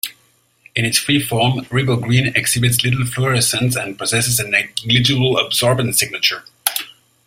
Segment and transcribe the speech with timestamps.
[0.75, 6.43] In its free form, RiboGreen exhibits little fluorescence and possesses a negligible absorbance signature.